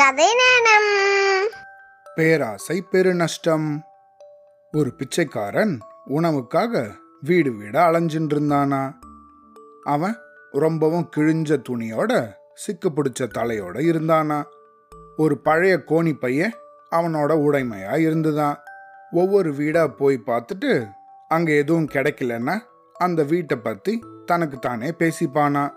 கதை 0.00 0.26
நேரம். 0.34 0.90
பேராசை 2.14 2.84
பெருநஷ்டம் 2.92 3.78
ஒரு 4.72 4.94
பிச்சைக்காரன் 4.94 5.78
உணவுக்காக 6.06 6.90
வீடு 7.20 7.52
வீடா 7.52 7.88
அலைஞ்சின்னு 7.88 8.32
இருந்தானா 8.34 8.94
அவன் 9.84 10.16
ரொம்பவும் 10.50 11.10
கிழிஞ்ச 11.16 11.62
துணியோட 11.68 12.28
சிக்கு 12.66 12.88
பிடிச்ச 12.96 13.28
தலையோட 13.38 13.76
இருந்தானா? 13.90 14.42
ஒரு 15.16 15.38
பழைய 15.38 15.82
கோணி 15.86 16.12
பையன் 16.12 16.52
அவனோட 16.90 17.32
உடைமையா 17.46 17.98
இருந்துதான். 17.98 18.56
ஒவ்வொரு 19.10 19.54
வீடா 19.54 19.86
போய் 19.86 20.22
பார்த்துட்டு 20.26 20.88
அங்க 21.28 21.52
எதுவும் 21.52 21.88
கிடைக்கலன்னா 21.92 22.60
அந்த 22.94 23.22
வீட்டை 23.22 23.58
பத்தி 23.58 24.04
தனக்கு 24.26 24.58
தானே 24.58 24.90
பேசிப்பானா? 24.90 25.72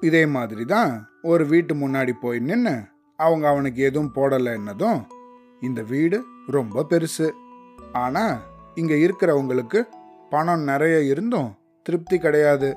இதே 0.00 0.26
மாதிரி 0.26 0.64
தான் 0.64 1.10
ஒரு 1.22 1.46
வீட்டு 1.46 1.74
முன்னாடி 1.74 2.12
போய் 2.20 2.38
நின்று 2.38 2.96
அவங்க 3.18 3.48
அவனுக்கு 3.48 3.82
எதுவும் 3.82 4.12
போடலைன்னதும் 4.14 5.00
இந்த 5.60 5.82
வீடு 5.82 6.24
ரொம்ப 6.46 6.86
பெருசு. 6.88 7.30
ஆனால் 7.92 8.36
இங்கே 8.74 9.06
இருக்கிறவங்களுக்கு 9.06 9.80
பணம் 10.30 10.60
நிறைய 10.60 11.02
இருந்தும் 11.02 11.58
திருப்தி 11.82 12.18
கிடையாது. 12.18 12.76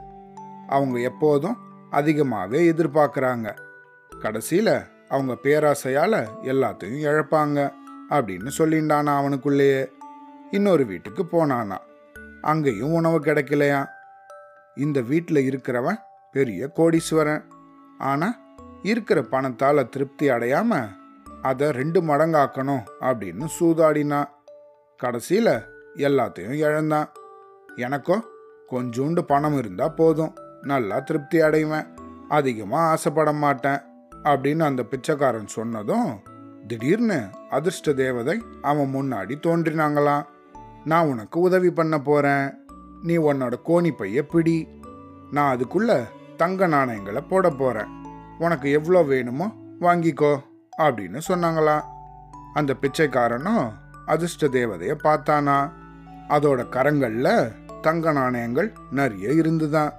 அவங்க 0.68 1.00
எப்போதும் 1.00 1.58
அதிகமாகவே 1.90 2.72
எதிர்பார்க்குறாங்க. 2.72 3.56
கடைசியில் 4.20 4.74
அவங்க 5.10 5.38
பேராசையால் 5.44 6.20
எல்லாத்தையும் 6.42 7.04
இழப்பாங்க 7.08 7.72
அப்படின்னு 8.10 8.52
சொல்லிண்டானா 8.58 9.18
அவனுக்குள்ளேயே. 9.18 9.92
இன்னொரு 10.52 10.86
வீட்டுக்கு 10.86 11.24
போனானா. 11.24 11.78
அங்கேயும் 12.42 12.94
உணவு 12.94 13.20
கிடைக்கலையா 13.20 13.88
இந்த 14.76 15.02
வீட்டில் 15.02 15.48
இருக்கிறவன் 15.50 16.00
பெரிய 16.32 16.72
கோடீஸ்வரன். 16.76 17.44
ஆனால் 17.98 18.38
இருக்கிற 18.84 19.22
பணத்தால் 19.22 19.90
திருப்தி 19.90 20.30
அடையாம 20.30 20.88
அதை 21.42 21.72
ரெண்டு 21.72 22.02
மடங்காக்கணும் 22.02 22.84
அப்படின்னு 23.00 23.46
சூதாடினான் 23.60 24.30
கடைசியில் 24.98 25.60
எல்லாத்தையும் 25.96 26.52
இழந்தான். 26.52 27.12
எனக்கும் 27.76 28.24
கொஞ்சோண்டு 28.72 29.22
பணம் 29.22 29.58
இருந்தால் 29.58 29.94
போதும். 29.94 30.36
நல்லா 30.62 31.00
திருப்தி 31.00 31.42
அடைவேன். 31.42 31.86
அதிகமாக 32.30 32.84
ஆசைப்பட 32.84 33.34
மாட்டேன் 33.34 33.80
அப்படின்னு 34.24 34.62
அந்த 34.62 34.84
பிச்சைக்காரன் 34.84 35.48
சொன்னதும் 35.48 36.20
திடீர்னு 36.68 37.30
அதிர்ஷ்ட 37.50 37.94
தேவதை 37.94 38.42
அவன் 38.62 38.94
முன்னாடி 38.94 39.36
தோன்றினாங்களாம். 39.48 40.26
நான் 40.86 41.08
உனக்கு 41.08 41.40
உதவி 41.40 41.72
பண்ண 41.72 42.00
போகிறேன் 42.00 42.54
நீ 43.04 43.18
உன்னோட 43.18 43.54
கோணி 43.66 43.92
பைய 43.92 44.26
பிடி. 44.26 44.68
நான் 45.32 45.58
அதுக்குள்ள 45.58 46.04
தங்க 46.38 46.68
நாணயங்களை 46.68 47.22
போட 47.22 47.50
போகிறேன் 47.50 48.01
உனக்கு 48.44 48.68
எவ்வளோ 48.72 49.02
வேணுமோ 49.04 49.48
வாங்கிக்கோ 49.80 50.34
அப்படின்னு 50.78 51.20
சொன்னாங்களாம் 51.28 51.88
அந்த 52.54 52.72
பிச்சைக்காரனும் 52.82 53.66
அதிர்ஷ்ட 54.06 54.48
தேவதைய 54.48 54.94
பார்த்தானா. 55.04 55.58
அதோட 56.36 56.62
கரங்களில் 56.76 57.52
தங்க 57.82 58.12
நாணயங்கள் 58.12 58.70
நிறைய 58.92 59.34
இருந்துதான் 59.34 59.92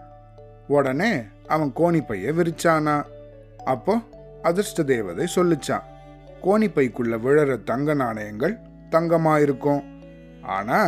உடனே 0.67 1.13
அவன் 1.47 1.73
கோணிப்பைய 1.77 2.33
விரிச்சானா. 2.39 2.97
அப்போ 3.65 3.95
அதிர்ஷ்ட 4.43 4.83
தேவதை 4.93 5.25
சொல்லிச்சான் 5.35 5.89
கோணிப்பைக்குள்ள 6.45 7.17
விழற 7.25 7.51
தங்க 7.65 7.95
நாணயங்கள் 7.95 8.55
தங்கமா 8.91 9.35
இருக்கும். 9.47 9.83
ஆனா 10.57 10.79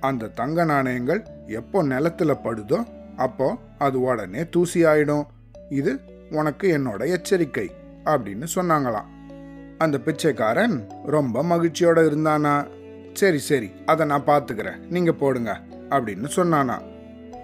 அந்த 0.00 0.32
தங்க 0.40 0.64
நாணயங்கள் 0.64 1.20
எப்போ 1.60 1.78
நிலத்துல 1.92 2.32
படுதோ 2.44 2.78
அப்போ 3.16 3.48
அது 3.78 3.96
உடனே 4.00 4.42
தூசி 4.48 4.80
ஆயிடும். 4.84 5.26
இது 5.80 5.92
உனக்கு 6.30 6.78
என்னோட 6.78 7.08
எச்சரிக்கை 7.08 7.70
அப்படின்னு 8.04 8.46
சொன்னாங்களாம். 8.54 9.04
அந்த 9.78 9.98
பிச்சைக்காரன் 9.98 10.88
ரொம்ப 11.06 11.42
மகிழ்ச்சியோட 11.42 12.00
இருந்தானா? 12.00 12.68
சரி 13.12 13.38
சரி 13.38 13.70
அதை 13.86 14.06
நான் 14.06 14.24
பார்த்துக்கிறேன் 14.26 14.78
நீங்க 14.78 15.12
போடுங்க 15.12 15.60
அப்படின்னு 15.90 16.30
சொன்னானா 16.36 16.82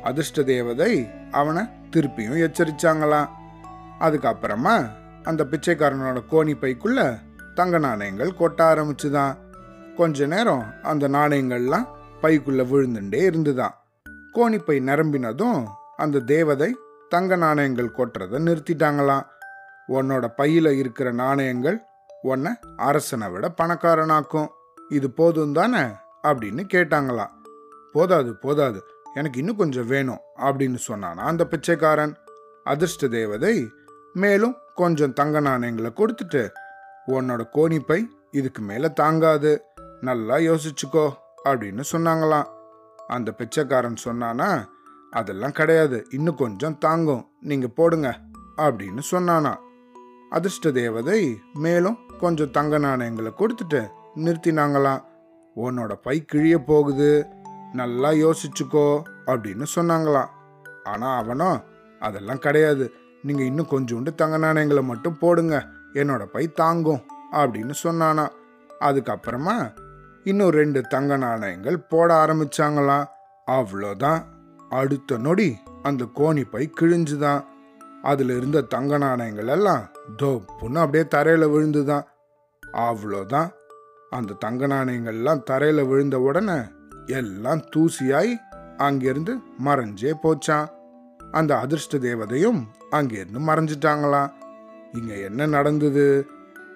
அதிர்ஷ்ட 0.02 0.42
தேவதை 0.42 1.10
அவனை 1.30 1.64
திருப்பியும் 1.90 2.50
எச்சரிச்சாங்களாம். 2.50 3.28
அதுக்கப்புறமா 4.00 4.88
அந்த 5.22 5.44
பிச்சைக்காரனோட 5.44 6.22
கோணி 6.30 6.54
பைக்குள்ள 6.54 7.18
தங்க 7.54 7.78
நாணயங்கள் 7.78 8.32
கொட்ட 8.38 8.56
ஆரம்பிச்சுதான். 8.58 9.36
கொஞ்ச 9.96 10.26
நேரம் 10.26 10.64
அந்த 10.82 11.08
நாணயங்கள்லாம் 11.08 11.86
பைக்குள்ள 12.22 12.64
விழுந்துட்டே 12.66 13.24
இருந்துதான். 13.24 13.74
கோணிப்பை 14.34 14.80
நிரம்பினதும் 14.80 15.64
அந்த 15.96 16.18
தேவதை 16.18 16.76
தங்க 17.14 17.36
நாணயங்கள் 17.36 17.92
கொட்டுறதை 17.96 18.38
நிறுத்திட்டாங்களாம். 18.42 19.26
உன்னோட 19.88 20.28
பையில 20.36 20.76
இருக்கிற 20.76 21.12
நாணயங்கள் 21.12 21.80
உன்னை 22.22 22.52
அரசனை 22.76 23.28
விட 23.28 23.54
பணக்காரனாக்கும். 23.62 24.48
இது 24.88 25.10
போதும் 25.10 25.52
தானே? 25.52 25.80
அப்படின்னு 26.22 26.64
கேட்டாங்களாம். 26.74 27.30
போதாது 27.92 28.36
போதாது. 28.36 28.84
எனக்கு 29.14 29.38
இன்னும் 29.38 29.56
கொஞ்சம் 29.56 29.86
வேணும் 29.86 30.18
அப்படின்னு 30.36 30.78
சொன்னானா 30.88 31.14
அந்த 31.14 31.46
பிச்சைக்காரன். 31.46 32.16
அதிர்ஷ்ட 32.64 33.08
தேவதை 33.08 33.70
மேலும் 34.12 34.56
கொஞ்சம் 34.74 35.12
தங்க 35.12 35.40
நாணயங்களை 35.40 35.92
கொடுத்துட்டு 35.96 36.50
உன்னோட 37.06 37.48
கோணிப்பை 37.54 38.04
இதுக்கு 38.30 38.62
மேல 38.62 38.88
தாங்காது. 38.88 39.62
நல்லா 40.00 40.36
யோசிச்சுக்கோ 40.36 41.10
அப்படின்னு 41.44 41.84
சொன்னாங்களாம். 41.92 42.46
அந்த 43.06 43.32
பிச்சைக்காரன் 43.32 43.96
சொன்னானா 44.04 44.64
அதெல்லாம் 45.14 45.58
கிடையாது. 45.58 46.06
இன்னும் 46.10 46.36
கொஞ்சம் 46.36 46.78
தாங்கும். 46.78 47.26
நீங்க 47.40 47.66
போடுங்க 47.66 48.08
அப்படின்னு 48.56 49.02
சொன்னானா. 49.10 49.52
அதிர்ஷ்ட 50.30 50.70
தேவதை 50.70 51.38
மேலும் 51.54 51.98
கொஞ்சம் 52.20 52.50
தங்க 52.50 52.78
நாணயங்களை 52.78 53.32
கொடுத்துட்டு 53.38 53.80
நிறுத்தினாங்களாம் 54.16 55.04
உன்னோட 55.56 55.92
பை 56.02 56.24
கிழிய 56.24 56.58
போகுது. 56.58 57.26
நல்லா 57.72 58.10
யோசிச்சுக்கோ 58.10 58.86
அப்படின்னு 59.26 59.66
சொன்னாங்களாம் 59.74 60.30
ஆனா 60.84 61.16
அவனோ 61.16 61.62
அதெல்லாம் 62.00 62.38
கிடையாது. 62.38 62.92
நீங்க 63.22 63.42
இன்னும் 63.42 63.70
கொஞ்சோண்டு 63.70 64.14
தங்க 64.14 64.38
நாணயங்களை 64.38 64.82
மட்டும் 64.82 65.18
போடுங்க. 65.18 65.56
என்னோட 65.92 66.24
பை 66.24 66.52
தாங்கும் 66.52 67.02
அப்படின்னு 67.32 67.74
சொன்னானா. 67.82 68.26
அதுக்கப்புறமா 68.80 69.56
இன்னும் 70.24 70.50
ரெண்டு 70.50 70.80
தங்க 70.82 71.16
நாணயங்கள் 71.16 71.78
போட 71.78 72.26
ஆரம்பிச்சாங்களாம் 72.26 73.06
அவ்வளோதான். 73.46 74.20
அடுத்த 74.74 75.18
நொடி 75.18 75.56
அந்த 75.82 76.04
கோணி 76.14 76.44
பை 76.50 76.70
கிழிஞ்சுதான். 76.80 77.44
அதுல 78.02 78.36
இருந்த 78.36 78.60
தங்க 78.60 78.98
நாணயங்கள் 78.98 79.46
எல்லாம் 79.46 79.88
தோப்புன்னு 80.22 80.78
அப்படியே 80.78 81.04
தரையில 81.14 81.48
விழுந்துதான். 81.48 82.04
அவ்வளோதான். 82.72 83.50
அந்த 84.10 84.32
தங்க 84.32 84.66
நாணயங்கள்லாம் 84.66 85.42
தரையில 85.50 85.88
விழுந்த 85.88 86.20
உடனே 86.20 86.58
எல்லாம் 87.06 87.60
தூசியாய் 87.76 88.40
அங்கிருந்து 88.76 89.38
மறைஞ்சே 89.64 90.12
போச்சான் 90.22 90.68
அந்த 91.30 91.58
அதிர்ஷ்ட 91.58 91.98
தேவதையும் 91.98 92.64
அங்கிருந்து 92.90 93.40
மறைஞ்சிட்டாங்களாம். 93.40 94.30
இங்க 94.92 95.14
என்ன 95.14 95.46
நடந்தது? 95.46 96.26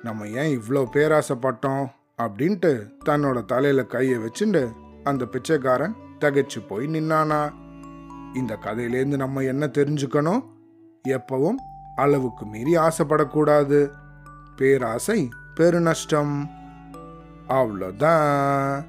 நம்ம 0.02 0.26
ஏன் 0.28 0.60
இவ்வளோ 0.60 0.84
பேராசைப்பட்டோம்? 0.92 1.86
அப்படின்ட்டு 2.22 2.90
தன்னோட 3.04 3.44
தலையில 3.44 3.82
கையை 3.84 4.18
வச்சுட்டு 4.18 4.72
அந்த 5.04 5.24
பிச்சைக்காரன் 5.24 5.96
தகைச்சு 6.20 6.66
போய் 6.68 6.86
நின்னானா 6.86 7.52
இந்த 8.38 8.58
கதையிலேருந்து 8.62 9.16
நம்ம 9.16 9.40
என்ன 9.40 9.66
தெரிஞ்சுக்கணும்? 9.66 10.40
எப்பவும் 11.08 11.58
அளவுக்கு 11.96 12.46
மீறி 12.46 12.76
ஆசைப்படக்கூடாது. 12.76 13.90
பேராசை 14.56 15.28
பெருநஷ்டம். 15.56 16.48
அவ்வளோதான் 17.48 18.84